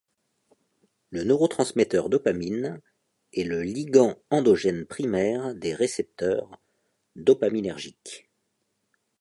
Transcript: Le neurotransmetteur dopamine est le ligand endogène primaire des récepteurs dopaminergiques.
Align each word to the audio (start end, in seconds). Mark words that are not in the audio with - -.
Le 1.11 1.23
neurotransmetteur 1.23 2.09
dopamine 2.09 2.81
est 3.35 3.43
le 3.43 3.61
ligand 3.61 4.17
endogène 4.31 4.83
primaire 4.87 5.53
des 5.53 5.75
récepteurs 5.75 6.59
dopaminergiques. 7.15 8.27